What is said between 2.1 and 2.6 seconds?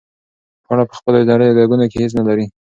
نه لري.